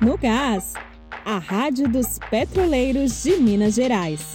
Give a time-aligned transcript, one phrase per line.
[0.00, 0.72] No Gás,
[1.26, 4.34] a Rádio dos Petroleiros de Minas Gerais.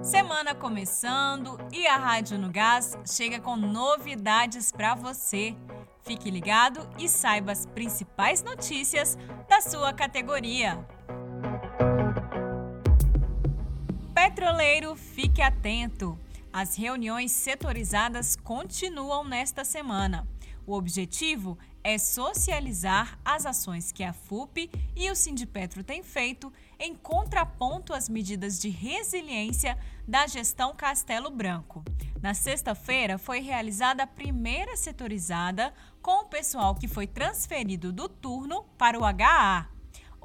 [0.00, 5.56] Semana começando e a Rádio no Gás chega com novidades para você.
[6.04, 9.18] Fique ligado e saiba as principais notícias
[9.48, 10.78] da sua categoria.
[14.14, 16.16] Petroleiro, fique atento!
[16.58, 20.26] As reuniões setorizadas continuam nesta semana.
[20.66, 26.94] O objetivo é socializar as ações que a FUP e o Sindipetro têm feito em
[26.94, 29.76] contraponto às medidas de resiliência
[30.08, 31.84] da gestão Castelo Branco.
[32.22, 38.64] Na sexta-feira foi realizada a primeira setorizada com o pessoal que foi transferido do turno
[38.78, 39.68] para o HA,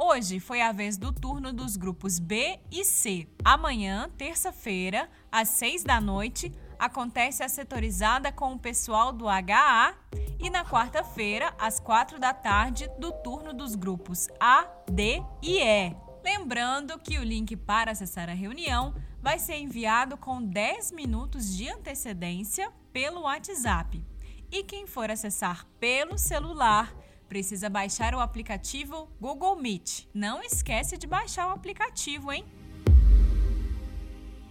[0.03, 3.27] Hoje foi a vez do turno dos grupos B e C.
[3.45, 9.93] Amanhã, terça-feira, às seis da noite, acontece a setorizada com o pessoal do HA
[10.39, 15.95] e na quarta-feira, às quatro da tarde, do turno dos grupos A, D e E.
[16.23, 21.69] Lembrando que o link para acessar a reunião vai ser enviado com 10 minutos de
[21.69, 24.03] antecedência pelo WhatsApp.
[24.51, 26.91] E quem for acessar pelo celular
[27.31, 30.05] precisa baixar o aplicativo Google Meet.
[30.13, 32.43] Não esquece de baixar o aplicativo, hein?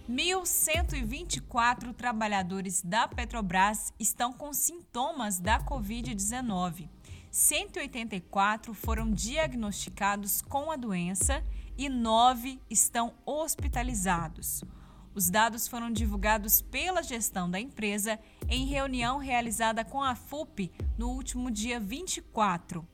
[0.09, 6.89] 1.124 trabalhadores da Petrobras estão com sintomas da Covid-19.
[7.29, 11.43] 184 foram diagnosticados com a doença
[11.77, 14.63] e 9 estão hospitalizados.
[15.13, 18.17] Os dados foram divulgados pela gestão da empresa
[18.47, 22.87] em reunião realizada com a FUP no último dia 24.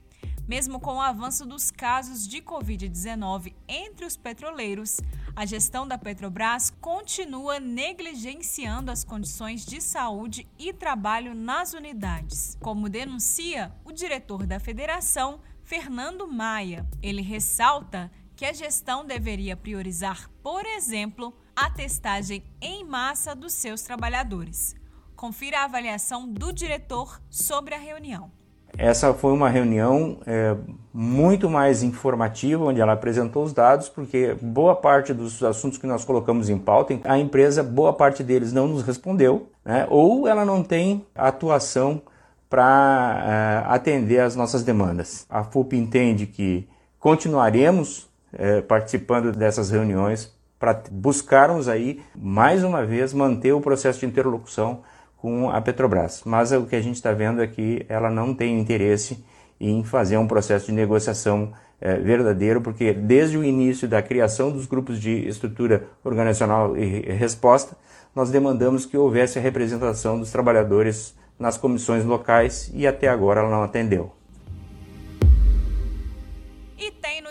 [0.47, 4.99] Mesmo com o avanço dos casos de Covid-19 entre os petroleiros,
[5.35, 12.89] a gestão da Petrobras continua negligenciando as condições de saúde e trabalho nas unidades, como
[12.89, 16.87] denuncia o diretor da federação, Fernando Maia.
[17.03, 23.81] Ele ressalta que a gestão deveria priorizar, por exemplo, a testagem em massa dos seus
[23.81, 24.75] trabalhadores.
[25.15, 28.29] Confira a avaliação do diretor sobre a reunião.
[28.77, 30.55] Essa foi uma reunião é,
[30.93, 36.05] muito mais informativa, onde ela apresentou os dados, porque boa parte dos assuntos que nós
[36.05, 40.61] colocamos em pauta, a empresa, boa parte deles não nos respondeu, né, ou ela não
[40.61, 42.03] tem atuação
[42.47, 45.25] para é, atender às nossas demandas.
[45.27, 46.69] A FUP entende que
[46.99, 54.05] continuaremos é, participando dessas reuniões para buscarmos aí, mais uma vez, manter o processo de
[54.05, 54.81] interlocução
[55.17, 56.21] com a Petrobras.
[56.25, 59.23] Mas o que a gente está vendo é que ela não tem interesse
[59.59, 64.65] em fazer um processo de negociação é, verdadeiro, porque desde o início da criação dos
[64.65, 67.75] grupos de estrutura organizacional e resposta,
[68.15, 73.49] nós demandamos que houvesse a representação dos trabalhadores nas comissões locais e até agora ela
[73.49, 74.16] não atendeu.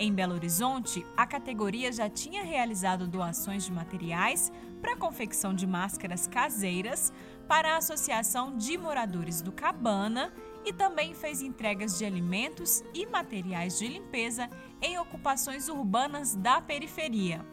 [0.00, 5.66] Em Belo Horizonte, a categoria já tinha realizado doações de materiais para a confecção de
[5.66, 7.12] máscaras caseiras
[7.48, 10.32] para a Associação de Moradores do Cabana
[10.64, 14.48] e também fez entregas de alimentos e materiais de limpeza
[14.80, 17.44] em ocupações urbanas da periferia.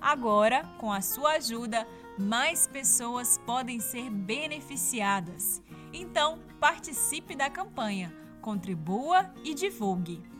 [0.00, 1.84] Agora, com a sua ajuda,
[2.16, 5.60] mais pessoas podem ser beneficiadas.
[5.92, 10.37] Então, participe da campanha, contribua e divulgue.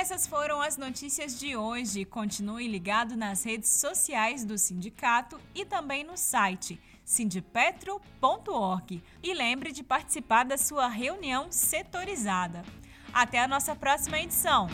[0.00, 2.04] Essas foram as notícias de hoje.
[2.04, 9.02] Continue ligado nas redes sociais do sindicato e também no site sindipetro.org.
[9.20, 12.62] E lembre de participar da sua reunião setorizada.
[13.12, 14.68] Até a nossa próxima edição.